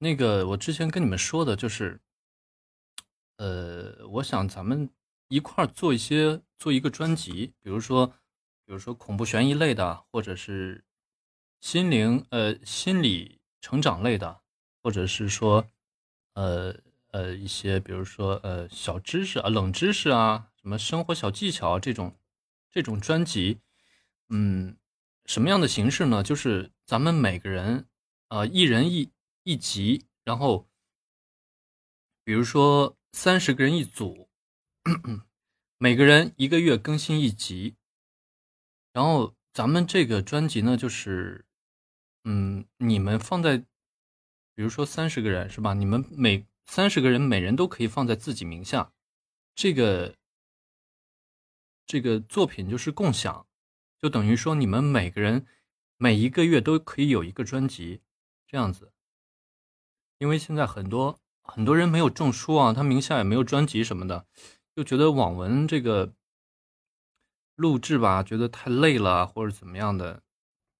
[0.00, 2.00] 那个我之前跟你们说的就是，
[3.38, 4.88] 呃，我想咱们
[5.26, 8.06] 一块做一些做一个专辑，比如说，
[8.64, 10.84] 比如说恐怖悬疑类的，或者是
[11.60, 14.40] 心灵呃心理成长类的，
[14.84, 15.66] 或者是说，
[16.34, 16.76] 呃
[17.10, 22.16] 呃一些比如说呃小知识啊冷知识啊什么生活小技巧这种
[22.70, 23.58] 这种专辑，
[24.28, 24.76] 嗯，
[25.26, 26.22] 什么样的形式呢？
[26.22, 27.88] 就是咱们每个人
[28.28, 29.10] 啊一人一。
[29.48, 30.68] 一集，然后，
[32.22, 34.28] 比如说三十个人一组，
[35.78, 37.74] 每个人一个月更新一集，
[38.92, 41.46] 然后咱们这个专辑呢，就是，
[42.24, 43.56] 嗯，你们放在，
[44.54, 45.72] 比如说三十个人是吧？
[45.72, 48.92] 你们每三十个人每人都可以放在自己名下，
[49.54, 50.14] 这个
[51.86, 53.46] 这个作品就是共享，
[53.98, 55.46] 就等于说你们每个人
[55.96, 58.02] 每一个月都可以有一个专辑，
[58.46, 58.92] 这样子。
[60.18, 64.26] 因为现在很多很多人没有证书啊，他名下也没有专辑什么的，
[64.74, 66.12] 就觉得网文这个
[67.56, 70.22] 录制吧，觉得太累了或者怎么样的，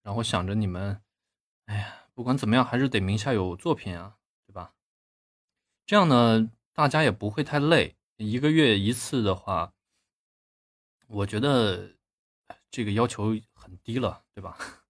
[0.03, 1.03] 然后想着你们，
[1.67, 4.75] 哎呀，不管怎么样还是得名下有作品啊，对吧？
[5.87, 7.97] 这样呢，大家也不会太累。
[8.17, 9.73] 一个月一次的话，
[11.07, 11.97] 我觉得
[12.71, 14.59] 这个要求很低了，对吧？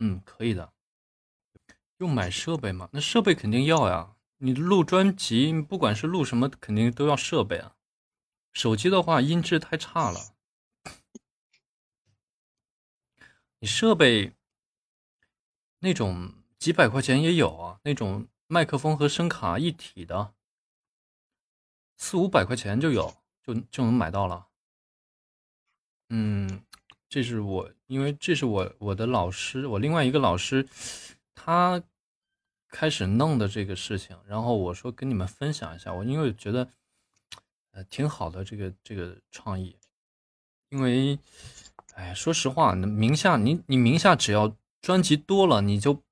[0.00, 0.72] 嗯，可以的。
[1.98, 2.88] 用买设备吗？
[2.92, 4.14] 那设备肯定要呀。
[4.40, 7.74] 你录专辑，不管是录什么，肯定都要设备啊。
[8.52, 10.34] 手机的话，音质太差了。
[13.58, 14.32] 你设备
[15.80, 20.34] 那种几百块钱也有啊，那种麦克风和声卡一体的，
[21.96, 24.46] 四五百块钱就有，就就能买到了。
[26.10, 26.62] 嗯，
[27.08, 30.68] 这是我，因为这是我我的老师，我另外一个老师。
[31.40, 31.80] 他
[32.68, 36.68] 开始弄的这个事情，然后我说跟你们分享一下，我因为觉得
[37.70, 39.78] 呃挺好的这个这个创意，
[40.70, 41.16] 因为
[41.94, 44.52] 哎说实话，名下你你名下只要
[44.82, 46.02] 专辑多了，你就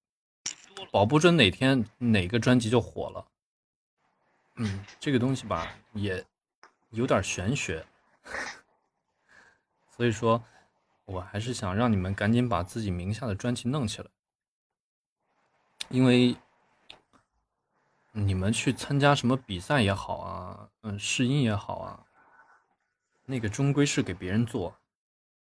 [0.93, 3.27] 保不准哪天哪个专辑就火了。
[4.55, 6.25] 嗯，这个东西吧也
[6.91, 7.85] 有点玄学，
[9.95, 10.43] 所以说
[11.05, 14.09] 我还是想让你们赶紧把自己名下的专辑弄起来。
[15.89, 16.37] 因为
[18.13, 22.01] 你们去参加什么比赛也好啊，嗯，试音也好啊，
[23.27, 24.75] 那个终归是给别人做，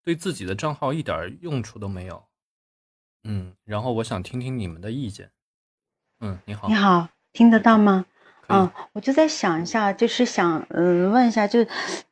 [0.03, 2.23] 对自己的账号一点用处都没有。
[3.23, 5.31] 嗯，然后我想听听你们的意见。
[6.19, 8.05] 嗯，你好，你好，听得到吗？
[8.47, 11.65] 嗯，我就在想一下，就是想嗯问一下，就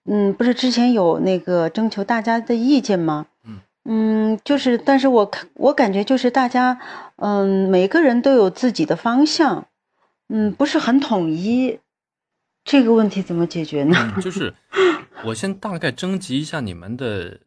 [0.04, 3.26] 嗯，不是之前有那个征求大家的意见吗？
[3.90, 6.78] 嗯，就是，但是我看我感觉就是大家，
[7.16, 9.68] 嗯，每个人都有自己的方向，
[10.28, 11.80] 嗯，不是很统一，
[12.66, 14.14] 这个问题怎么解决呢？
[14.22, 14.54] 就是
[15.24, 17.40] 我先大概征集一下你们的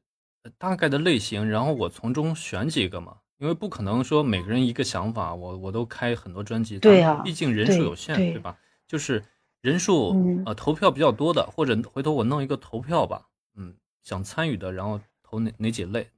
[0.56, 8.56] 大概的类型，然后我从中选几个嘛，因为不可能说每个人一个想法，我我都开很多专辑，对呀，毕竟人数有限，对吧？
[8.88, 9.22] 就是
[9.60, 13.26] 人数呃投票比较多的，或者回头我弄一个投票吧，
[13.58, 16.08] 嗯，想参与的，然后投哪哪几类。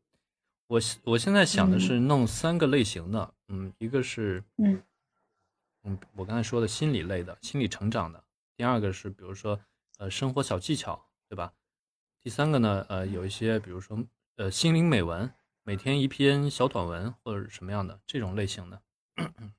[0.73, 4.83] 我我现在想的是弄三个类型的，嗯，一个是，嗯，
[5.85, 8.19] 嗯，我刚才说的心理类的，心理成长的；
[8.57, 9.61] 第二个是，比如说，
[9.99, 11.53] 呃，生活小技巧，对吧？
[12.23, 14.03] 第三个呢，呃，有一些，比如说，
[14.37, 15.31] 呃，心灵美文，
[15.63, 18.83] 每天一篇小短文或者什么样的这种类型的。
[19.17, 19.53] 嗯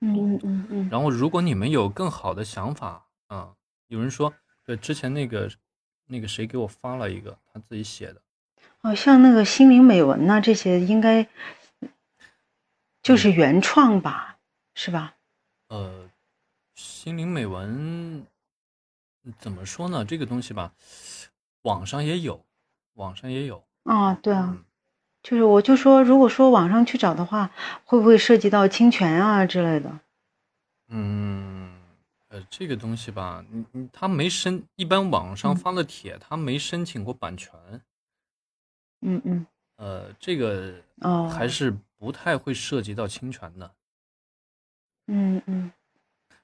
[0.00, 0.88] 嗯嗯嗯。
[0.90, 3.54] 然后，如果你们有更好的想法，啊，
[3.86, 5.48] 有人说，对，之前那个
[6.06, 8.20] 那个谁给我发了一个他自己写的。
[8.82, 11.26] 哦，像那个心灵美文呐，这些应该
[13.02, 14.38] 就是原创吧，
[14.74, 15.14] 是吧？
[15.68, 16.08] 呃，
[16.74, 18.24] 心灵美文
[19.38, 20.04] 怎么说呢？
[20.04, 20.72] 这个东西吧，
[21.62, 22.44] 网上也有，
[22.94, 23.64] 网上也有。
[23.82, 24.56] 啊，对啊，
[25.22, 27.50] 就是我就说，如果说网上去找的话，
[27.84, 30.00] 会不会涉及到侵权啊之类的？
[30.88, 31.72] 嗯，
[32.28, 37.52] 呃，这个东西吧，你你他没申，一般网上发的帖，他没申请过版权。
[39.00, 39.46] 嗯嗯，
[39.76, 43.70] 呃，这个哦，还是不太会涉及到侵权的。
[45.06, 45.72] 嗯嗯，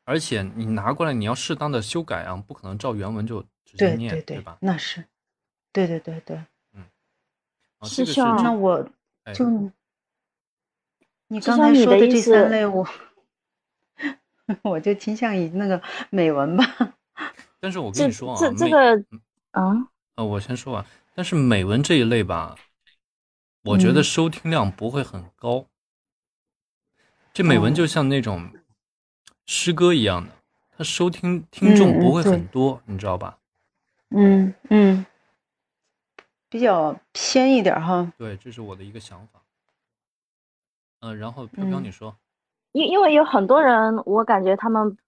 [0.05, 4.56] 而且你拿过来，你要适当的修改啊，不可能照原文就直接念，对吧？
[4.61, 5.05] 那是，
[5.73, 6.37] 对对对对，
[6.73, 6.85] 嗯。
[7.83, 8.83] 师兄，那我
[9.35, 9.71] 就
[11.27, 12.87] 你刚才说的这三类，我
[14.62, 16.65] 我就倾向于那个美文吧。
[17.61, 19.05] 但是我跟你说啊，这这个
[19.51, 20.85] 啊，呃，我先说完。
[21.15, 22.57] 但是美文这一类吧，
[23.63, 25.67] 我觉得收听量不会很高。
[27.33, 28.51] 这美文就像那种
[29.47, 30.33] 诗歌一样的，
[30.77, 33.39] 它收听听众不会很多，你知道吧？
[34.11, 35.07] 嗯嗯，
[36.49, 38.13] 比较偏一点哈。
[38.19, 39.41] 对，这是我的一个想法。
[41.01, 42.17] 嗯，然后飘飘你说，
[42.73, 44.99] 因因为有很多人，我感觉他们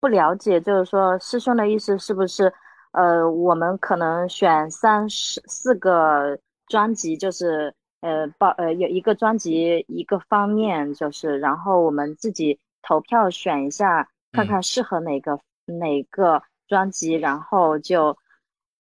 [0.00, 2.52] 不了解，就是说师兄的意思是不是？
[2.96, 18.16] 呃，我们可能选三十四个专辑，就是呃报呃有一个专辑一个方面，就是然后我们自己投票选一下，看看适合哪个哪个专辑，然后就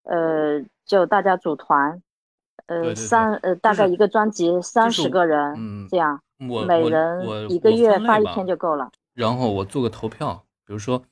[0.03, 1.99] 呃就大家组团，
[2.67, 8.91] 呃三呃大概一个专辑三十个人这样，每人一个月发一篇就够了。
[9.15, 11.03] 然后我做个投票，比如说。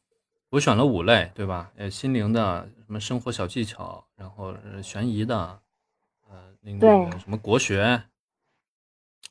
[0.53, 1.71] 我选了五类，对吧？
[1.77, 4.53] 呃，心灵的，什么生活小技巧，然后
[4.83, 5.57] 悬疑的，
[6.29, 8.03] 呃，那个什么国学，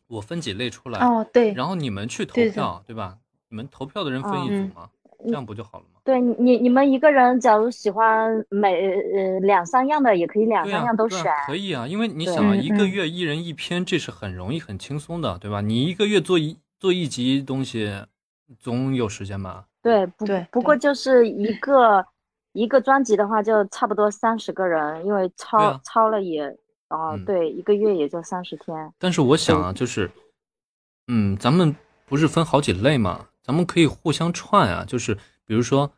[0.06, 0.98] 我分几类出来。
[1.00, 1.52] 哦，对。
[1.52, 3.18] 然后你们去投票，对吧？
[3.50, 4.88] 你们投票的人分一组嘛，
[5.26, 6.00] 这样不就好了吗？
[6.04, 11.22] 对你，你们一个人假如喜欢每呃两三样的，也可以两三样都选。
[11.44, 15.60] 可以啊，因为你想啊，一个月一人一篇，这是很容易、很轻松的，对吧？
[15.60, 18.06] 你一个月做一做一集东西，
[18.58, 19.66] 总有时间吧？
[19.82, 22.06] 对，不不过就是一个
[22.52, 26.44] 一个专辑的话，就差不多三十个人，因为超超了也，
[26.88, 28.92] 哦，对，一个月也就三十天。
[28.98, 30.10] 但是我想啊，就是，
[31.06, 31.74] 嗯，咱们
[32.06, 35.14] 不是分好几类嘛，咱们可以互相串啊，就是
[35.44, 35.92] 比如说，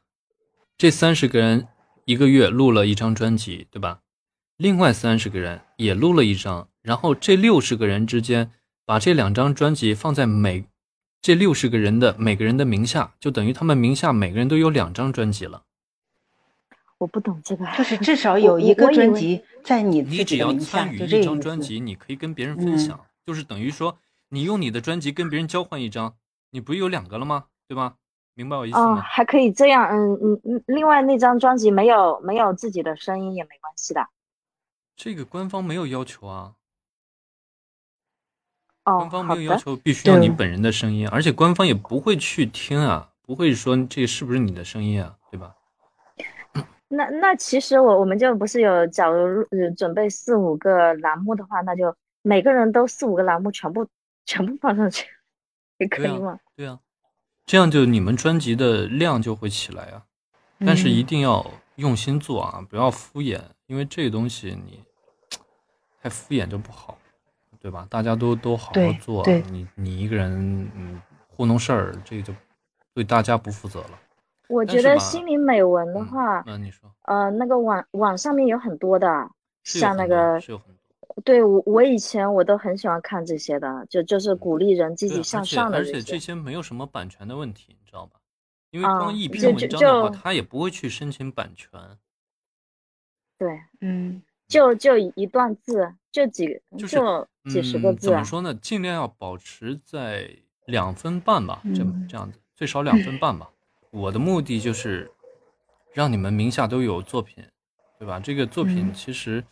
[0.76, 1.68] 这三十个人
[2.04, 4.00] 一个月录了一张专辑，对吧？
[4.56, 8.50] 另外三十个人也录了一张，然后这六十个人之间
[8.84, 10.66] 把这两张专辑放在每。
[11.22, 15.62] 这六十个人的每个人的名下，就等于他们名下每个人都有两张专辑了。
[17.02, 26.14] 我不懂这个，就是至少有一个专辑在你你只要参与一张专辑，你可以跟别人分享，就是等于说你用你的专辑跟别人交换一张，
[26.50, 27.46] 你不是有两个了吗？
[27.66, 27.96] 对吧？
[28.34, 29.00] 明白我意思吗？
[29.00, 30.62] 还可以这样，嗯嗯嗯。
[30.68, 34.06] 另外那张专辑没有没有自己的声音也没关系的。
[34.94, 36.54] 这个官方没有要求啊。
[38.84, 45.16] 官方没有要求必须要你本人的声音，而且官方也不会去听啊，不会说这是不是你的声音啊？
[46.94, 49.44] 那那其实我我们就不是有，假如
[49.76, 53.86] 准备四五个栏目的话，那就每个人都四五个栏目全部
[54.26, 55.06] 全部放上去，
[55.78, 56.38] 也可以吗？
[56.54, 56.78] 对啊，
[57.46, 60.02] 这样就你们专辑的量就会起来啊。
[60.64, 61.44] 但是一定要
[61.76, 64.84] 用心做啊，不要敷衍，因为这个东西你
[66.02, 66.98] 太敷衍就不好。
[67.60, 67.86] 对吧？
[67.88, 72.34] 大家都都好好做，你你一个人嗯糊弄事儿，这个就
[72.92, 73.90] 对大家不负责了。
[74.48, 79.30] 我觉得心灵美文的话，嗯，你说，呃，那个网网上面有很多的，
[79.64, 81.22] 像那个，是有很多。
[81.24, 88.18] 对我我以前我都很喜欢看这些的，就就是鼓励人积极向上的而且这些没有什么版权的问题，你知道吧？
[88.70, 91.70] 因为光一篇文章的话，他也不会去申请版权。
[93.38, 94.22] 对，嗯。
[94.48, 96.86] 就就一段字，就几就
[97.48, 98.08] 几十个字。
[98.08, 98.52] 怎么说呢？
[98.52, 100.28] 尽量要保持在
[100.66, 103.50] 两分半吧，这这样子，最少两分半吧。
[103.92, 105.10] 我的目的就是
[105.92, 107.44] 让你们名下都有作品，
[107.98, 108.18] 对吧？
[108.18, 109.44] 这个作品其实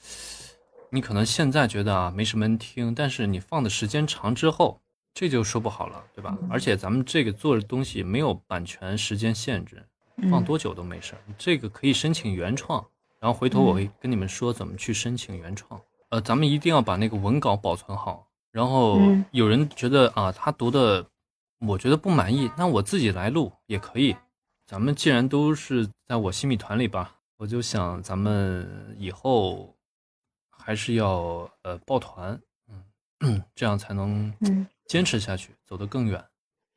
[0.88, 4.81] 你可能现在觉得啊没什么人听，但是你放的时间长之后，
[5.12, 6.34] 这就说不好了，对吧？
[6.48, 9.86] 而且咱们这个做的东西没有版权时间限制，
[10.31, 11.19] 放多久都没事儿。
[11.36, 12.82] 这个可以申请原创。
[13.20, 15.79] 然后回头我会跟你们说怎么去申请原创。
[16.08, 18.26] 呃，咱们一定要把那个文稿保存好。
[18.50, 18.98] 然后
[19.32, 21.06] 有人觉得啊，他读的
[21.58, 24.17] 我觉得不满意，那我自己来录也可以。
[24.70, 29.77] 咱们既然都是在我新米团里吧，我就想咱们以后
[30.48, 32.41] 还是要呃抱团，
[33.19, 34.32] 嗯， 这样才能
[34.86, 36.24] 坚持下去，走得更远。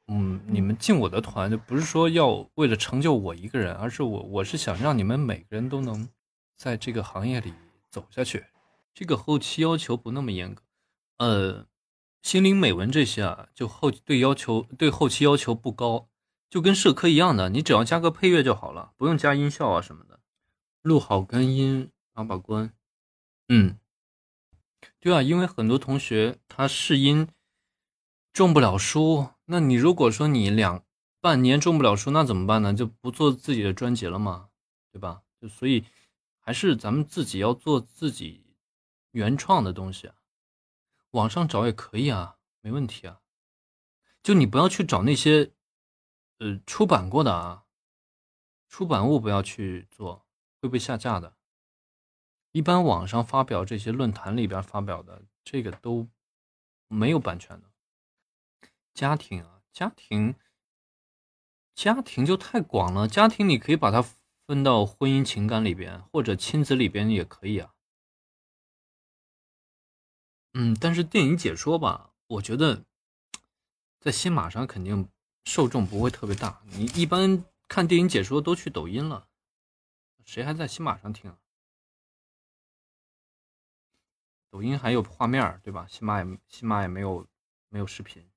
[0.07, 6.09] 嗯，你们进我的团就不是说要为了成就我一个人，而是我我是想让你们每个人都能。
[6.55, 7.53] 在这个行业里
[7.91, 8.43] 走下去，
[8.91, 10.63] 这个后期要求不那么严格。
[11.17, 11.67] 呃，
[12.23, 16.07] 心灵美文这些啊，就后对要求对后期要求不高，
[16.53, 20.19] 就跟社科一样的，你只要加个配乐就好了，不用加音效啊什么的。
[20.83, 22.71] 录好干音，把把关。
[23.47, 23.79] 嗯，
[24.99, 27.27] 对啊，因为很多同学他试音
[28.31, 30.83] 中不了书，那你如果说你两
[31.19, 32.71] 半年中不了书，那怎么办呢？
[32.71, 34.49] 就不做自己的专辑了嘛，
[34.91, 35.23] 对吧？
[35.41, 35.83] 就所以。
[36.45, 38.43] 还是咱们自己要做自己
[39.11, 40.15] 原创的东西啊，
[41.11, 43.21] 网上找也可以啊，没问题啊。
[44.21, 45.51] 就你不要去找那些，
[46.43, 47.63] 呃，出版过的啊，
[48.67, 50.25] 出版物不要去做，
[50.59, 51.37] 会被下架的。
[52.51, 56.09] 一般网上发表这些论坛里边发表的，这个都
[56.89, 57.71] 没有版权的。
[58.93, 60.35] 家庭啊，家庭，
[61.73, 63.07] 家庭就太广了。
[63.07, 64.01] 家庭你可以把它
[64.45, 67.73] 分到婚姻情感里边，或者亲子里边也可以啊。
[70.55, 72.83] 嗯，但是电影解说吧，我觉得
[74.01, 75.07] 在新马上肯定
[75.45, 76.61] 受众不会特别大。
[76.71, 79.27] 你一般看电影解说都去抖音了，
[80.25, 81.37] 谁还在喜马上听啊？
[84.49, 85.87] 抖音还有画面对吧？
[85.89, 87.27] 喜马也新马也没有
[87.69, 88.29] 没有视频。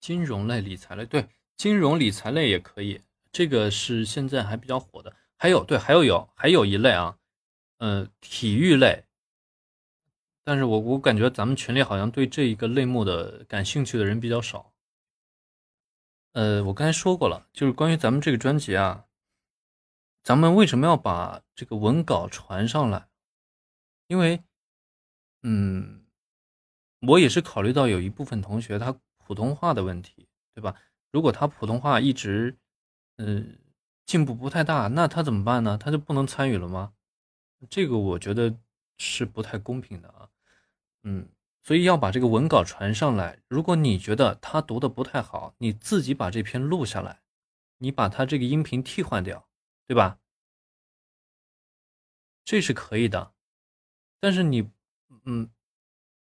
[0.00, 5.14] 金融类、理财类，对，金融理财类也可以，这个是现在还比较火的。
[5.36, 7.16] 还有，对，还有有还有一类啊，
[7.78, 9.04] 嗯，体育类。
[10.44, 14.72] 但是我我感觉咱们群里好像对这一个类目的感兴趣的人比较少。
[16.32, 19.06] 呃，我刚才说过了，就是关于咱们这个专辑啊，
[20.22, 23.08] 咱们为什么要把这个文稿传上来？
[24.08, 24.42] 因为，
[25.42, 26.06] 嗯，
[27.00, 30.74] 我也是考虑到有一部分同学他普通话的问题，对吧？
[31.10, 32.56] 如果他普通话一直，
[33.18, 33.58] 嗯，
[34.06, 35.78] 进步不太大，那他怎么办呢？
[35.78, 36.94] 他就不能参与了吗？
[37.68, 38.58] 这个我觉得
[38.98, 40.28] 是不太公平的啊。
[41.04, 41.28] 嗯，
[41.62, 43.40] 所以要把这个文稿传上来。
[43.48, 47.22] 如果你觉得他读的不太好，你自己把这篇录下来，
[47.78, 49.48] 你把他这个音频替换掉，
[49.86, 50.18] 对吧？
[52.44, 53.32] 这是可以的。
[54.20, 54.70] 但是你，
[55.24, 55.50] 嗯，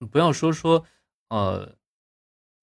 [0.09, 0.86] 不要说说，
[1.29, 1.75] 呃，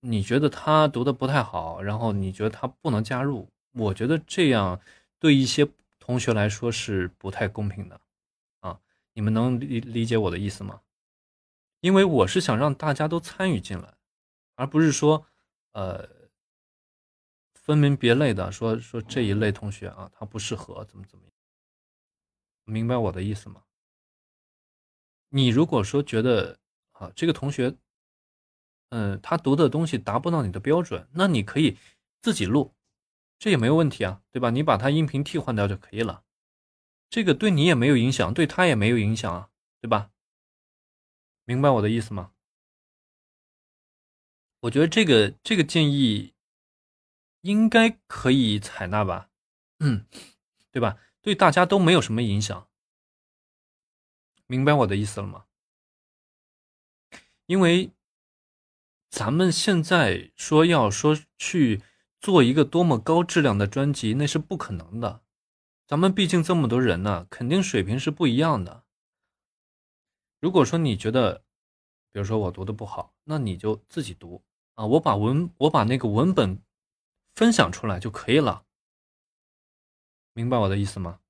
[0.01, 4.81] 你觉得他读的不太好，然后你觉得他不能加入，我觉得这样
[5.19, 5.69] 对一些
[5.99, 8.01] 同学来说是不太公平的，
[8.61, 8.81] 啊，
[9.13, 10.81] 你们能理理解我的意思吗？
[11.87, 13.95] 因为我是想让大家都参与进来，
[14.57, 15.25] 而不是说，
[15.71, 16.09] 呃，
[17.55, 21.33] 分门别类的说说这一类同学啊，他不适合怎么怎么样，
[22.65, 23.63] 明白我的意思吗？
[25.29, 26.59] 你如果说觉得
[26.91, 27.77] 啊，这个同学，
[28.89, 31.79] 嗯，他读的东西达不到你的标准，那你可以
[32.21, 32.75] 自己录，
[33.39, 34.51] 这也没有问题啊，对吧？
[34.51, 36.25] 你把他音频替换掉就可以了，
[37.09, 39.51] 这个对你也没有影响，对他也没有影响啊，
[39.81, 40.11] 对吧？
[41.47, 42.33] 明白我的意思吗？
[44.61, 46.35] 我觉得这个这个建议
[47.43, 49.31] 应该可以采纳吧，
[49.79, 50.07] 嗯，
[50.73, 50.99] 对吧？
[51.23, 52.69] 对大家都没有什么影响。
[54.49, 55.45] 明白我的意思了吗？
[57.47, 57.93] 因为
[59.09, 61.81] 咱们现在说要说去
[62.21, 65.23] 做一个多么高质量的专辑，那是不可能的。
[65.87, 68.86] 咱们毕竟这么多人呢，肯定水平是不一样的。
[70.41, 71.43] 如果说你觉得，
[72.13, 74.43] 比如说我读的不好，那你就自己读
[74.75, 76.63] 啊，我把文我把那个文本
[77.35, 78.65] 分享出来就可以了。
[80.33, 81.21] 明白我的意思吗？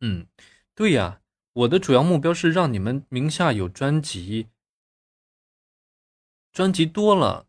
[0.00, 0.28] 嗯，
[0.74, 4.48] 对呀，我的主要目标是让你们名下有专辑，
[6.52, 7.46] 专辑多了，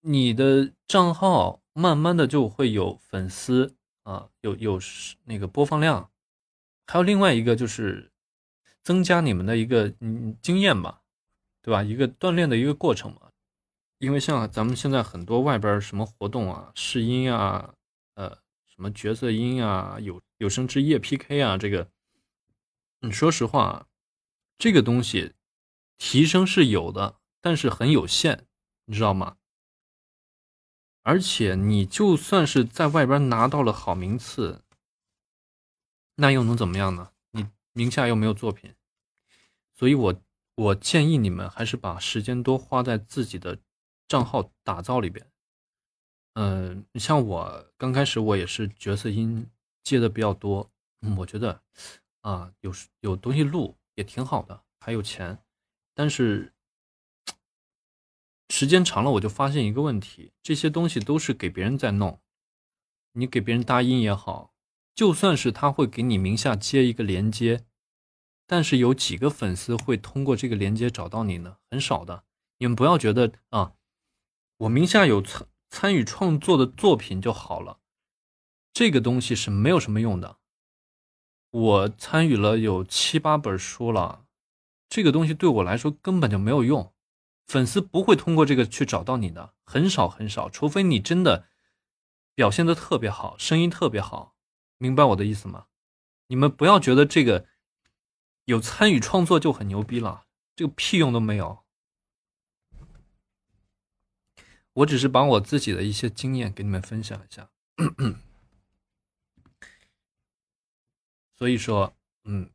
[0.00, 4.80] 你的账号慢慢的就会有粉丝啊，有有
[5.24, 6.10] 那个播放量，
[6.86, 8.10] 还有另外一个就是
[8.82, 11.00] 增加你们的一个嗯经验吧，
[11.62, 11.82] 对吧？
[11.82, 13.30] 一个锻炼的一个过程嘛。
[13.98, 17.74] 因为像咱们现在很多外边什么活动啊，试音啊，
[18.14, 18.38] 呃。
[18.66, 21.88] 什么角色音啊，有有声之夜 PK 啊，这个，
[23.02, 23.86] 你说实话，
[24.58, 25.34] 这个东西
[25.96, 28.46] 提升是有的，但是很有限，
[28.86, 29.36] 你知道吗？
[31.04, 34.63] 而且你就算是在外边拿到了好名次，
[36.16, 37.10] 那又能怎么样呢？
[37.32, 38.74] 你名下又没有作品，
[39.74, 40.22] 所以我
[40.54, 43.58] 我建议你们还是把时间多花在自己的
[44.06, 45.26] 账号打造里边。
[46.34, 49.50] 嗯，像我刚开始我也是角色音
[49.82, 50.70] 接的比较多，
[51.18, 51.60] 我觉得
[52.20, 55.38] 啊有有东西录也挺好的，还有钱，
[55.94, 56.52] 但是
[58.50, 62.20] 时间长了我就发现一个问题，这些东西都是给别人在弄，
[63.12, 64.53] 你给别人搭音也好，
[64.94, 67.64] 就算是他会给你名下接一个连接，
[68.46, 71.56] 但是有几个粉丝会通过这个连接找到你呢？
[71.70, 72.24] 很少的，
[72.58, 73.72] 你们不要觉得啊，
[74.58, 75.46] 我名下有参。
[75.70, 77.80] 参与创作的作品就好了，
[78.72, 80.36] 这个东西是没有什么用的。
[81.50, 84.24] 我参与了有七八本书了，
[84.88, 86.94] 这个东西对我来说根本就没有用，
[87.48, 91.48] 粉丝不会通过这个去找到你的，很少很少，除非你真的
[92.36, 94.33] 表现的特别好，声音特别好，
[94.84, 95.64] 明白我的意思吗？
[96.26, 97.46] 你们不要觉得这个
[98.44, 101.64] 有参与创作就很牛逼了，这个屁用都没有。
[104.74, 107.48] 我只是把我自己的一些经验给你们分享一下，
[111.32, 112.50] 所以说，嗯，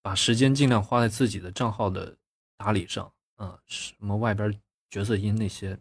[0.00, 2.16] 把时间尽量花在自己的账号的
[2.56, 5.76] 打理上啊，什么外边角色音那些，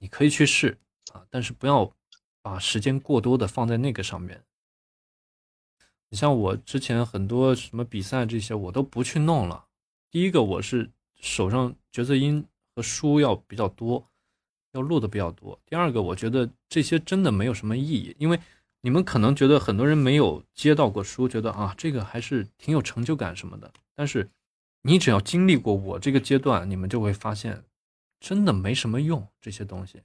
[0.00, 0.78] 你可以去试
[1.14, 1.90] 啊，但是不要
[2.42, 4.44] 把时间过多的放在那个上面。
[6.16, 9.66] 像我之前很多什么比赛这些，我都不去弄了。
[10.10, 12.42] 第一个，我是手上角色音
[12.74, 14.08] 和书要比较多，
[14.72, 15.60] 要录的比较多。
[15.66, 18.40] 第二个，我觉得这些真的没有什么意义，因为
[18.80, 23.70] 你们可能觉得很多人没有接到过书，觉得啊这个还是挺有成就感什么的。
[23.94, 24.30] 但是
[24.82, 27.62] 你只要经历过我这个阶段，你们就会发现，
[28.18, 29.28] 真的没什么用。
[29.40, 30.02] 这些东西，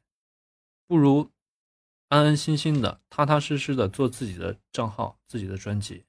[0.88, 1.30] 不如。
[2.12, 6.03] 安安心心的、踏踏实实的做自己的账号、自己的专辑。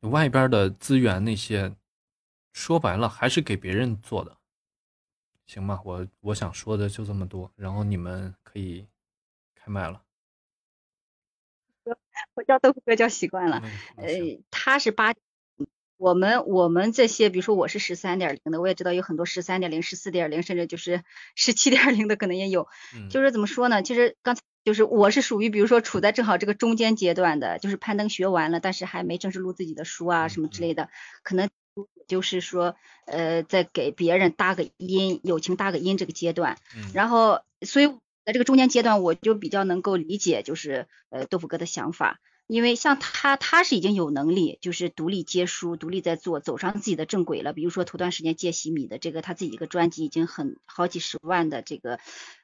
[0.00, 1.76] 外边的资源那些，
[2.54, 4.38] 说白了还是给别人做的，
[5.46, 5.78] 行吧？
[5.84, 8.86] 我我想说的就这么多，然后你们可以
[9.54, 10.02] 开麦了。
[12.32, 13.62] 我叫豆腐哥叫习惯了，
[13.98, 14.06] 呃，
[14.50, 15.12] 他是八，
[15.98, 22.68] 我们我们这些，比如说我是十三点零的，我也知道有很多十三点零、十四点零，甚至就是十七点零的可能也有。
[23.10, 23.82] 就是怎么说呢？
[23.82, 24.40] 其实刚才。
[24.64, 30.88] 就是我是属于，比如说处在正好这个中间阶段的，就是攀登学完了，但是还没正式录自己的书啊什么之类的，
[31.22, 31.50] 可能
[32.08, 36.56] 就是说，呃，在给别人搭个音，友情搭个音这个阶段。
[36.94, 37.88] 然后，所以
[38.24, 42.20] 在这个中间阶段，我就比较能够理解，就是呃豆腐哥的想法。
[42.46, 47.54] 因为像他，他是已经有能力，就是独立接书，独立在做，走上自己的正轨了。
[47.54, 51.98] 比如说头段时间借洗米的这个，他自己一个专辑已经很好几十万的这个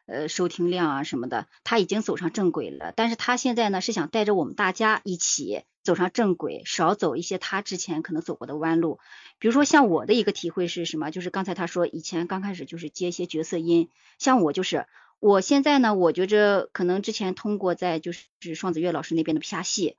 [0.07, 2.95] 呃收听量啊什么的，他已经走上正轨了。
[2.97, 9.01] 但是他现在呢是想带着我们大家一起走上正轨，少走一些他之前可能走过的弯路。
[9.39, 11.11] 比如说像我的一个体会是什么？
[11.11, 14.87] 就是刚才他说以前刚开始就是接一些角色音，像我就是。
[15.21, 19.97] 我现在呢，我觉着可能之前通过在就是是双子月老师那边的啪戏，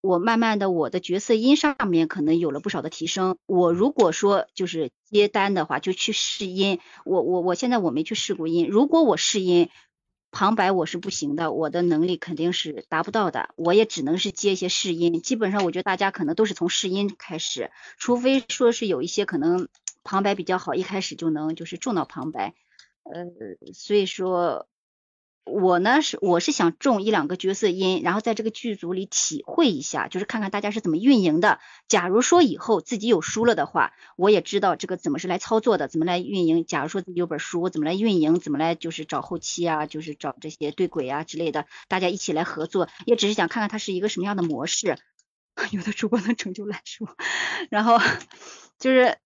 [0.00, 3.36] 我慢慢的我的角色音上面可能有了不少的提升。
[3.46, 6.78] 我如果说就是接单的话，就去试音。
[7.04, 9.70] 我我我现在我没去试过音，如果我试音
[10.30, 15.20] 旁白我是不行的，我的能力肯定是达不到的，我也只能是接一些试音。
[15.20, 19.66] 基本上我觉得大家可能都是从试音开始，除非说是有一些可能
[20.04, 22.54] 旁白比较好，一开始就能就是中到旁白。
[23.12, 24.68] 呃，所以说，
[25.44, 31.58] 我呢是我是想中一两个角色音，然后在这个剧组里体会一下，就是看看大家是怎么运营的。
[31.88, 36.64] 假如说以后自己有书了的话，我也知道这个怎么是来操作的，怎么来运营。
[36.66, 44.96] 假如说自己有本书，怎么来运营，怎么来就是找后期啊，就是找这些对轨啊之类的，大家一起来合作，也只是想看看它是一个什么样的模式。
[45.72, 47.08] 有的主播能成就来说，
[47.70, 47.98] 然后
[48.78, 49.18] 就是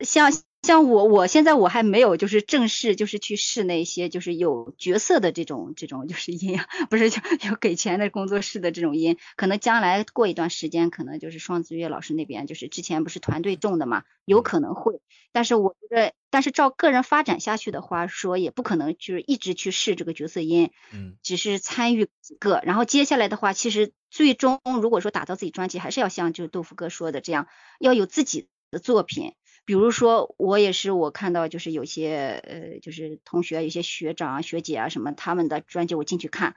[0.00, 0.30] 像。
[0.62, 15.00] 像我，我现在我还没有就是正式就是去试那些就是有角色的这种这种就是音啊，不是就有给钱的工作室的这种音，可能将来过一段时间，可能就是双子月老师那边就是之前不是团队种的嘛，有可能会，
[15.32, 27.48] 但是我觉得，但是照个人发展下去的话说，也不可能就是一直去试这个角色音，嗯，只是参与几个，然后接下来的话，其实最终如果说打造自己专辑，还是要像就是豆腐哥说的这样，
[27.80, 29.32] 要有自己的作品。
[29.70, 36.56] 比如说，我也是，我看到就是有些呃，就是同学、有些学长啊、学姐啊什么，他们的专辑我进去看，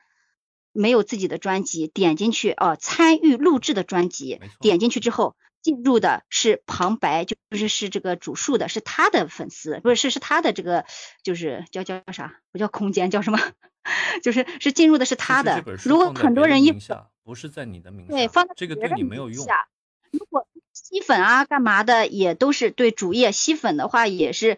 [0.72, 10.86] 没有自己的专辑，点进去哦，参与录制的专辑，点进去之后进入的是旁白，就就是是这个主述的，是他的粉丝，不是是是他的这个
[11.22, 12.40] 就是叫叫啥？
[12.52, 13.38] 不叫空间，叫什么？
[14.24, 15.64] 就是是进入的是他的。
[15.86, 16.76] 如果很多人一
[17.24, 19.46] 不是在你的名下对放在这个对你没有用。
[20.10, 24.58] 如果吸粉啊，干嘛的也都是对主页吸粉的话，也是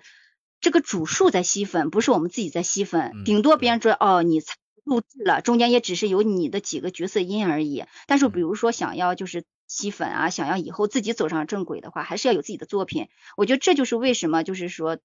[0.61, 3.23] 这个主数在吸粉，不是我们自己在吸粉。
[3.25, 4.41] 顶多别人说哦，你
[4.85, 7.83] 录制了，中间也只是有你的几个角色音而已。
[8.07, 13.09] 但是比如说想要就是吸粉啊，想要以后自己走上正轨的话，还是要有自己的作品。
[13.35, 14.97] 我觉得这就是为什么就是说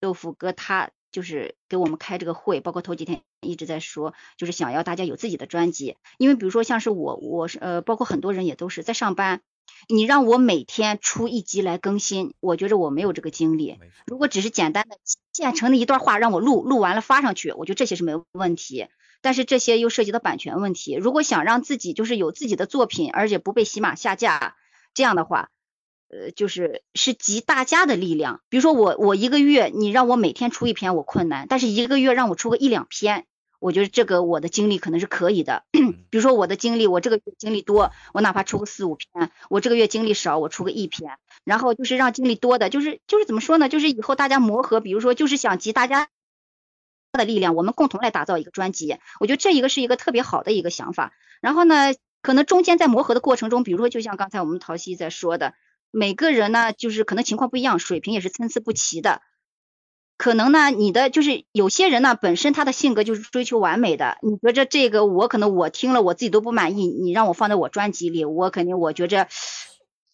[0.00, 5.96] 豆腐哥他就是给我们开这个会，包括头几天一直在说，就是想要大家有自己的专辑。
[6.18, 9.42] 因为比如说像是我，我是呃，包括很多人也都是在上班。
[9.88, 13.78] 你让我每天出一集来更新，我觉着我没有这个精力。
[14.06, 14.96] 如果只是简单的
[15.32, 18.86] 现成的一段话让我录，录完了发上去，我觉得这些是没有问题。
[19.22, 20.94] 但是这些又涉及到版权问题。
[20.94, 24.56] 如果想让自己就是有自己的作品，而且不被喜马下架，
[24.94, 25.50] 这样的话，
[26.08, 28.40] 呃，就是是集大家的力量。
[28.48, 33.26] 比如说我我一个月你让我每天出一篇我困难，但是一个月让我出个一两篇。
[33.60, 41.18] 我觉得这个我的精力可能是可以的，比如说我的精力，我这个月精力多，我哪怕出个四五篇；我这个月精力少，我出个一篇。
[41.44, 43.68] 然后就是让精力多的，就是就是怎么说呢？
[43.68, 46.08] 就是以后大家磨合，比如说就是想集大家
[47.12, 48.96] 的力量，我们共同来打造一个专辑。
[49.20, 51.12] 我觉得这一个是一个特别好的一个想法。
[51.42, 55.54] 然后呢，可能中间在磨合的过程中，比如说就像刚才我们陶西在说的，
[55.90, 59.20] 每个人呢就是可能情况不一样，水平也是参差不齐的。
[60.20, 64.18] 可能呢，你的就是有些人呢，本身他的性格就是追求完美的。
[64.20, 69.28] 你觉着这个我可能我听了我自己都不满意，你让我放在我专辑里，我肯定我觉着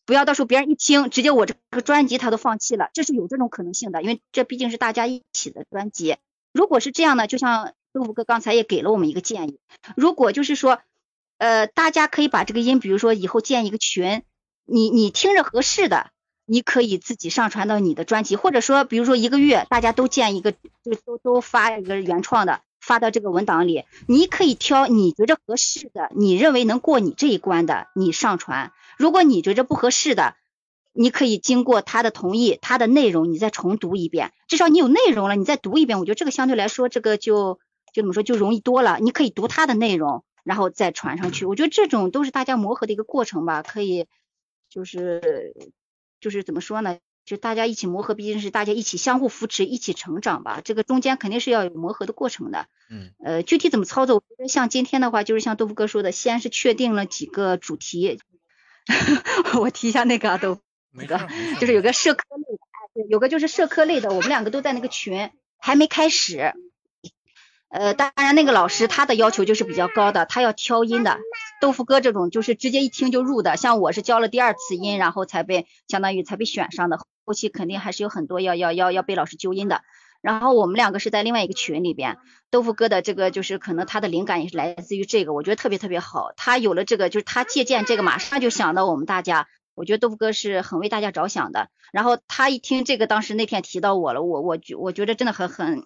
[0.04, 6.18] 不要到时候别人一听，直接我这个专辑他都放弃了，这是有这种可能性的，因为这毕竟是大家一起的专辑。
[6.52, 9.58] 如果是这样呢，就像豆腐哥刚才也给了我们一个建议，
[9.96, 10.78] 如果就是说，
[11.38, 14.22] 呃，大家可以把这个音，比如说以后建一个群，
[14.66, 16.10] 你你听着合适的。
[16.46, 23.84] 你可以自己上传到你的专辑，或者说，比如说一个月大家都建一个，就都都发一个原创的，发到这个文档里。
[24.06, 28.72] 你可以挑你觉着合适的，你认为能过你这一关的，你上传。
[28.96, 30.36] 如果你觉着不合适的，
[30.92, 37.58] 你可以经过他的同意，他的内容你再重读一遍，至少你有内容了，你再读一遍，我觉得这个相对来说，这个就
[37.92, 38.98] 就怎么说就容易多了。
[39.00, 41.44] 你可以读他的内容，然后再传上去。
[41.44, 44.06] 我觉得这种都是大家磨合的一个过程吧，可以
[44.70, 45.56] 就是。
[46.20, 46.98] 就是怎么说呢？
[47.24, 50.60] 就大家一起磨合，毕竟是大家一起相互扶持，一起成长吧。
[50.64, 52.68] 这个中间肯定是要有磨合的过程的。
[52.88, 53.10] 嗯。
[53.18, 54.14] 呃，具体怎么操作？
[54.14, 58.20] 我觉得像今天的话，就是像豆腐哥说的，先是确定了几个主题。
[59.58, 60.60] 我提一下那个啊豆腐
[61.08, 61.18] 哥，
[61.58, 66.54] 就是有个社科类的，有个就是社科类的，我们两个都在那个群，还没开始。
[67.68, 71.18] 呃，当然那个老师他的要求就是比较高的，他要挑音的。
[71.60, 79.82] 豆腐哥这种就是直接一听就入的，像我是教了第二次音，然后才被相当于才被选上的，后期肯定还是有很多要要要要被老师纠音的。
[80.22, 82.18] 然后我们两个是在另外一个群里边，
[82.50, 86.32] 豆腐哥的这个就是可能他的灵感也是来自于这个，我觉得特别特别好。
[86.36, 91.68] 他有了这个，就是他借鉴这个，马上就想到我们大家，我觉得豆腐哥是很为大家着想的。
[91.92, 95.84] 然后他一听这个，当时那天提到我了，我我觉我觉得真的很很。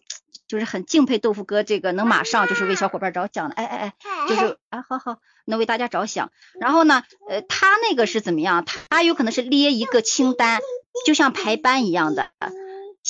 [0.48, 6.30] 就是很敬佩豆腐哥这个能马上就是为小伙伴着想的，哎哎哎，就是啊，好好能为大家着想。
[6.60, 8.64] 然后呢，呃，他那个是怎么样？
[8.88, 10.60] 他有可能是列一个清单，
[11.06, 12.30] 就像排班一样的。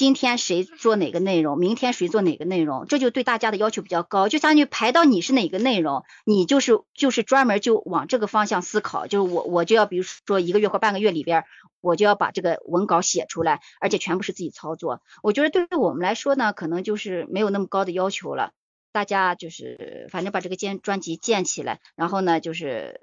[0.00, 4.30] 今天谁做哪个内容，明天谁做哪个内容，这就对大家的要求比较高。
[4.30, 9.06] 就相当于排到你是哪个内容，你就是就是专门就往这个方向思考。
[9.06, 11.44] 就是我我就要比如说一个月或半个月里边，
[11.82, 15.02] 我就要把这个文稿写出来，而且全部是自己操作。
[15.22, 18.52] 我觉得对于我们来说呢，可能就是没有那么高的要求了。
[18.92, 22.98] 大家就是反正把这个建专辑建起来，然后呢就是。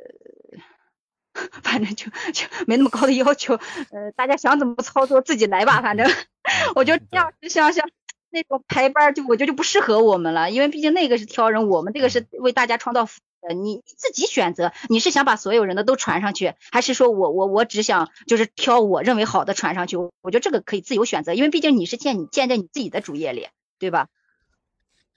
[1.63, 5.81] 反正就就没那么高的要求，呃，大家想怎么操作自己来吧。
[5.81, 6.09] 反正
[6.75, 7.89] 我觉得这样像像
[8.29, 13.53] 那种排班，就我觉得就不适合我们了，因为毕竟那个是挑人，我们这个是为大家创造福的。
[13.53, 19.95] 你自己选择，你是想把所有人的都传上去，还是说我我我只想就是挑我认为好的传上去？
[19.95, 23.47] 我觉得这个可以自由选择，因为毕竟你是建你建在你自己的主页里，
[23.79, 24.07] 对吧？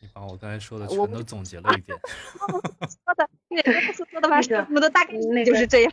[0.03, 1.99] 你把我刚才说的全都总结了一遍。
[2.39, 5.13] 说的，那个说的 反正我们都大概
[5.45, 5.93] 就是这样。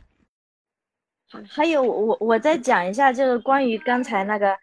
[1.49, 4.55] 还有我我再讲一下，就是关于刚才那个，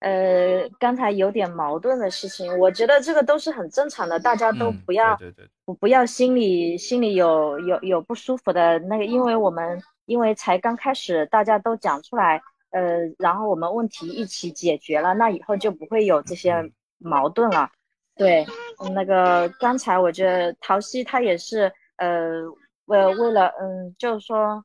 [0.00, 5.18] 呃，刚才有点矛盾的事情，我觉得这个都是很正常的，大家都不要，
[5.64, 16.54] 不不要心里心里有有有不舒服的那个，因为我们因为才刚开始，大家都讲出来，呃，然后我们问题一起解决了，那以后就不会有这些
[16.98, 17.70] 矛盾了。
[18.14, 18.46] 对，
[18.94, 22.42] 那个刚才我觉得陶溪他也是，呃，
[22.84, 24.62] 为为了，嗯，就是说。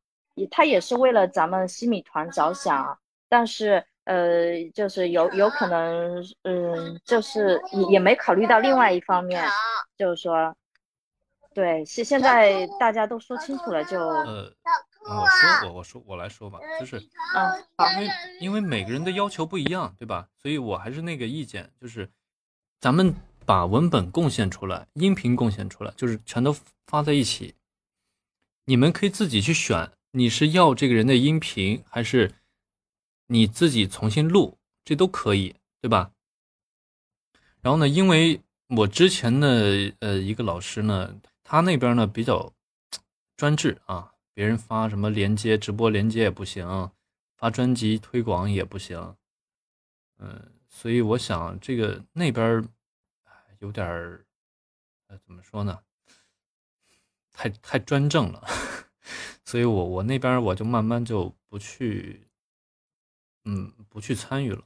[0.52, 2.98] 他也是为了咱们西米团着想，
[3.30, 9.44] 但是呃，就是有有可能，嗯，就是也也没考虑到另外一方面，
[9.98, 10.56] 就是说，
[11.54, 14.54] 对，现现在大家都说清楚了，就呃，
[15.08, 18.10] 我说我我说我来说吧，就是，嗯，因为
[18.42, 20.28] 因为每个人的要求不一样，对吧？
[20.38, 22.10] 所以我还是那个意见，就是
[22.80, 23.12] 咱们
[23.46, 27.56] 把文本贡献出来，音频贡献出来，就是全都发在一起，
[28.66, 29.90] 你们可以自己去选。
[30.18, 32.36] 你是要这个人的音频，还是
[33.28, 34.58] 你自己重新录？
[34.86, 36.14] 这都可以，对吧？
[37.60, 42.54] 然后呢，因为我之前的呃一个老师呢，他那边呢比较
[43.36, 46.90] 专制啊，别人发什么连接、直播连接也不行，
[47.36, 49.18] 发专辑推广也不行，
[50.20, 52.66] 嗯，所以我想这个那边
[53.60, 54.26] 有点儿
[55.08, 55.78] 呃怎么说呢？
[57.34, 58.48] 太太专政了。
[59.46, 62.28] 所以，我我那边我就慢慢就不去，
[63.44, 64.64] 嗯，不去参与了。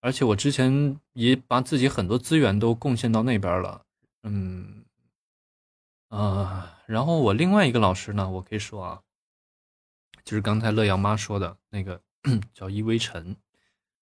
[0.00, 3.86] 而且我之前也把自己很多资源都贡献到那边了，
[4.24, 4.84] 嗯，
[6.08, 9.02] 啊，然后我另外一个老师呢，我可以说啊，
[10.22, 12.02] 就是刚才乐阳妈说的那个
[12.52, 13.34] 叫伊微尘，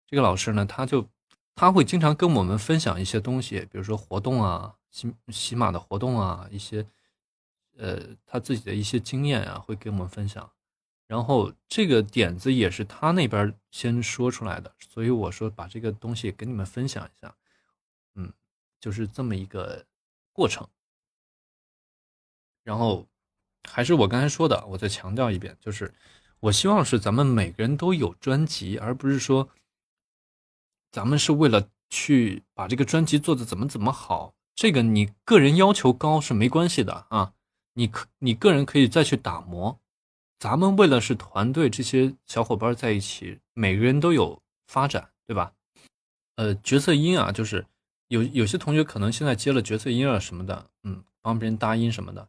[0.04, 1.08] 这个老师呢，他就
[1.54, 6.84] 他会经常跟我们分享一些东西，比如说活动啊，喜喜马的活动啊，一些。
[7.76, 10.50] 呃，他自己的一些经验啊，会给我们分享。
[11.06, 17.34] 然后这个点子也是他那边先说出来的，所以我说把这个东西跟你们分享一下。
[18.14, 18.32] 嗯
[18.80, 19.86] 就是这么一个
[20.32, 20.66] 过程。
[22.64, 23.06] 然后
[23.68, 25.94] 还是我刚才说的，我再强调一遍，就是
[26.40, 29.48] 我希望是咱们每个人都有专辑，而不是说
[30.90, 34.34] 咱们是为了去把这个专辑做的怎么怎么好。
[34.54, 37.34] 这个你个人要求高是没关系的啊，
[37.78, 39.78] 你可你个人可以再去打磨。
[40.38, 45.52] 咱们为了是团队，这些小伙伴在一起，每个人都有发展，对吧？
[46.36, 47.66] 呃，角色音啊，就是
[48.08, 52.28] 有有些同学可能现在接了角色音啊什么的，嗯，帮别人搭音什么的，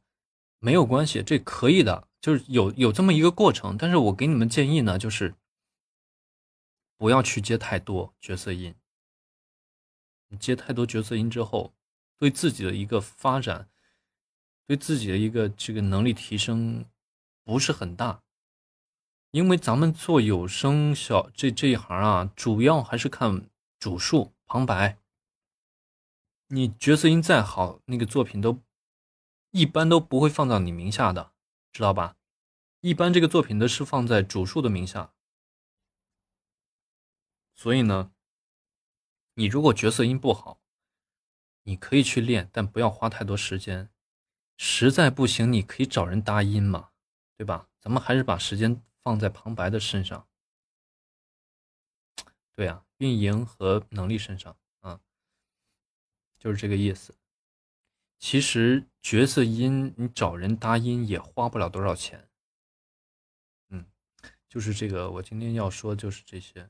[0.60, 3.77] 没有关系，这可以的，就是有有这么一个过程。
[3.77, 5.36] 但是我给你们建议呢，就是
[6.97, 8.75] 不要去接太多角色音，
[10.29, 11.73] 你接太多角色音之后，
[12.17, 13.69] 对自己的一个发展，
[14.67, 16.86] 对自己的一个这个能力提升。
[17.43, 18.23] 不是很大，
[19.32, 23.49] 因为咱们做有声小这这一行啊，主要还是看
[23.80, 24.97] 主述旁白。
[26.47, 28.62] 你角色音再好，那个作品都
[29.51, 31.32] 一般都不会放到你名下的，
[31.71, 32.17] 知道吧？
[32.82, 35.13] 一般这个作品都是放在主述的名下。
[37.56, 38.12] 所以呢，
[39.36, 40.60] 你如果角色音不好，
[41.63, 43.89] 你可以去练，但不要花太多时间。
[44.58, 46.89] 实在不行，你可以找人搭音嘛。
[47.39, 47.70] 对吧？
[47.80, 50.28] 咱们还是把时间放在旁白的身上。
[52.56, 55.00] 对呀，运营和能力身上啊，
[56.39, 57.13] 就是这个意思。
[58.17, 62.28] 其实角色音你找人搭音也花不了多少钱。
[63.70, 63.86] 嗯，
[64.50, 66.67] 就是这个，我今天要说就是这些。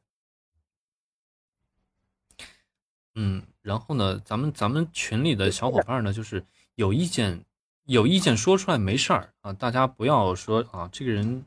[3.16, 6.46] 嗯，然后呢，咱们咱们群里的小伙伴呢，就是
[6.76, 7.46] 有意见。
[7.88, 11.46] 有意见说出来没事儿啊，大家不要说啊，这个人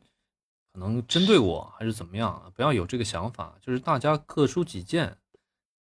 [0.72, 5.18] 可能针对我还是怎么样，不要有这个想法，就是大家各抒己见，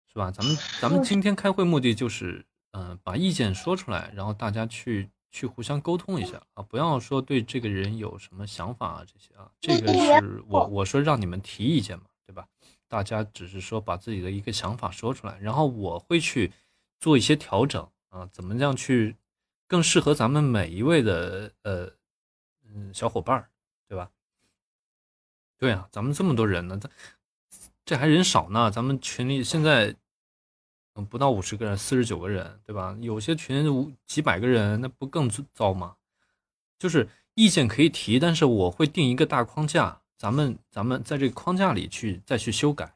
[0.06, 0.30] 是吧？
[0.30, 12.46] 咱们咱们今天开会目的就是，嗯，把意见说出来，然后大家去去互相沟通一下啊，不要说对这个人有什么想法啊这些啊，这个是我我说让你们提意见嘛，对吧？
[12.86, 16.52] 大家只是说把自己的一个想法说出来，然后我会去
[17.00, 19.16] 做一些调整啊，怎么样去。
[19.66, 21.90] 更适合咱们每一位的呃
[22.74, 23.50] 嗯小伙伴儿，
[23.88, 24.10] 对吧？
[25.56, 26.90] 对啊，咱们这么多人呢，这
[27.84, 28.70] 这还人少呢。
[28.70, 29.94] 咱们群里现在
[30.94, 32.96] 嗯不到五十个人，四十九个人，对吧？
[33.00, 35.96] 有些群五几百个人，那不更糟吗？
[36.78, 42.94] 就是意见可以提，但是我会定一个大框架，咱们咱们在这个框架里去再去修改。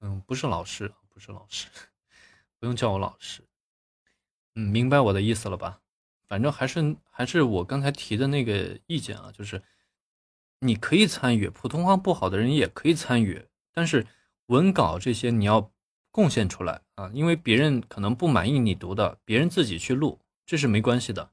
[0.00, 1.68] 嗯，不是老师，不是老师，
[2.58, 3.45] 不用叫我老师。
[4.56, 5.80] 嗯，明白我的意思了吧？
[6.26, 9.62] 反正还是还是我刚才提的那个意见啊，就是
[10.58, 14.06] 你可以参与，普通话不好的人也可以参与，但是
[14.46, 15.70] 文稿这些你要
[16.10, 21.30] 贡献出来啊，因为别人可能不满意你读的，别人自己去录，这是没关系的。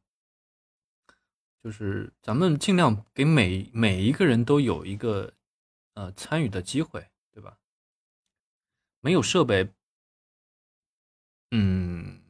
[1.64, 5.34] 就是咱们尽量给每每一个人都有一个
[5.94, 7.58] 呃参与的机会，对吧？
[9.00, 9.70] 没有设备，
[11.52, 12.23] 嗯。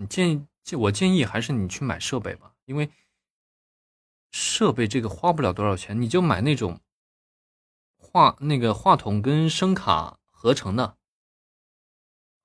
[0.00, 2.90] 你建议，我建议还是你去买设备吧，因为
[4.30, 6.80] 设备这个花不了多少钱，你就买那种
[7.98, 10.96] 话那个话筒跟声卡合成的，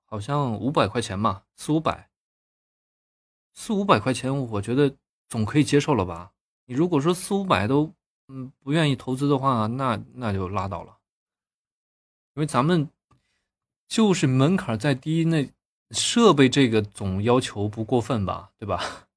[0.04, 2.10] 好像五百块钱吧，四五百，
[3.54, 4.94] 四五百块钱，我觉得
[5.26, 6.34] 总可以接受了吧？
[6.66, 7.94] 你如果说四五百都
[8.28, 10.98] 嗯不愿意投资的话，那那就拉倒了，
[12.34, 12.90] 因为咱们
[13.88, 15.50] 就是门槛再低那。
[15.90, 18.80] 设备这个总要求不过分吧，对吧？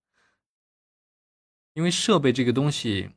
[1.74, 3.12] 因为设备这个东西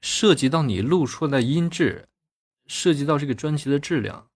[0.00, 2.08] 涉及到你录出来的音质，
[2.66, 4.30] 涉及到这个专辑的质量。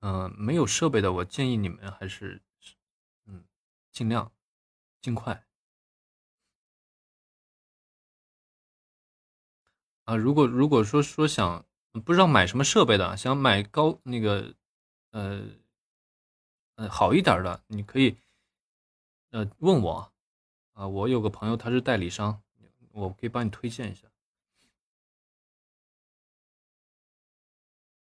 [0.00, 2.40] 嗯，没有设备的，我建议你们还是
[3.26, 3.44] 嗯，
[3.90, 4.32] 尽量
[5.00, 5.44] 尽快
[10.04, 10.14] 啊。
[10.14, 11.66] 如果如果说说想
[12.04, 14.54] 不知道买什么设备的，想买高那个。
[15.10, 15.48] 呃，
[16.76, 18.16] 呃，好一点的，你可以，
[19.30, 20.12] 呃，问我，
[20.74, 22.42] 啊，我有个朋友他是代理商，
[22.92, 24.06] 我可以帮你推荐一下。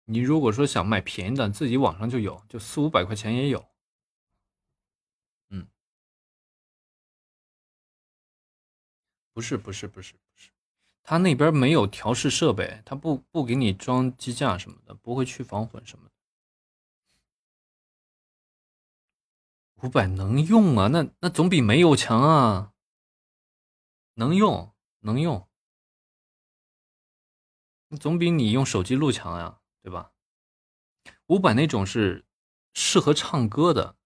[0.06, 3.66] 你如果说想买便宜的，自己网上就有，就四五百块钱也有。
[5.48, 5.66] 嗯，
[9.32, 10.50] 不是，不是，不是，不是，
[11.02, 16.13] 他那边没有调试设备，他不不给你装机架什么的，不会去防混什么的。
[19.84, 20.88] 五百能用啊？
[20.88, 22.72] 那那总比没有强啊！
[24.14, 25.46] 能用，能用，
[28.00, 30.12] 总比你用手机录强呀，对吧？
[31.26, 32.24] 五百那种是
[32.72, 33.98] 适合唱歌的，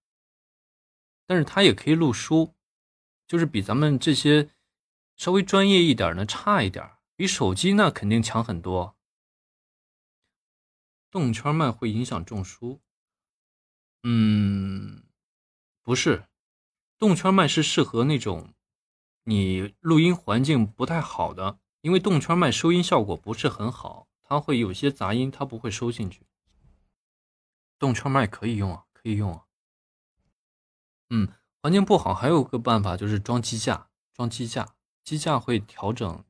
[1.25, 2.53] 但是它也可以录书，
[3.25, 4.49] 就是比咱们这些
[5.15, 8.97] 稍微专业一点的差一点，比手机那肯定强很多。
[11.09, 12.81] 动圈麦会影响中枢？
[14.03, 15.08] 嗯，
[15.89, 16.27] 不是，
[16.99, 18.53] 动圈麦是适合那种
[19.23, 26.27] 你录音环境不太好的，因为动圈麦收音效果不是很好，它会有些杂音，它不会收进去。
[27.79, 29.45] 动圈麦可以用啊，可以用啊。
[31.09, 31.27] 嗯，
[31.63, 36.23] 环境不好还有个办法就是装机架，装机架，机架会调整，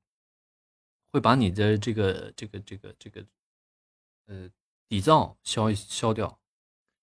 [1.12, 3.26] 会把你的这个这个这个这个
[4.28, 4.50] 呃
[4.88, 6.40] 底噪消消掉。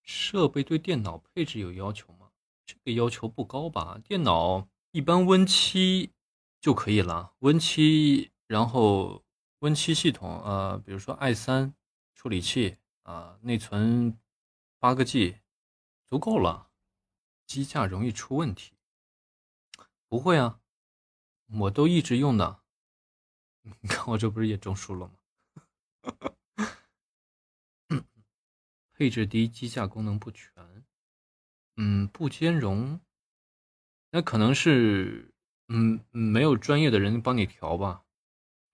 [0.02, 2.25] 设备对电脑配置有要求吗？
[2.66, 3.98] 这个要求不高吧？
[4.04, 6.12] 电脑一般 Win 七
[6.60, 9.24] 就可以了，Win 七，然后
[9.60, 11.72] Win 七系统，呃，比如说 i 三
[12.14, 14.18] 处理器啊，内存
[14.78, 15.38] 八个 G
[16.04, 16.70] 足够了。
[17.46, 18.72] 机架容易出问题？
[20.08, 20.60] 不会啊，
[21.60, 22.62] 我都一直用的。
[23.62, 25.14] 你看我这不是也中暑了吗？
[28.92, 30.75] 配置低，机架功能不全，
[31.76, 33.00] 嗯，不兼容，
[34.10, 35.34] 那可能是，
[35.68, 38.02] 嗯，没有专业的人帮你调吧？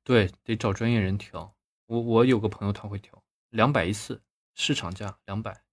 [0.05, 1.57] 对，得找专业人调。
[1.87, 4.23] 我我有个朋友他会调，两百一次，
[4.55, 5.65] 市场价两百。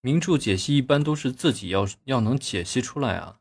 [0.00, 3.39] 名著解析一般都是自己要要能解析出来啊，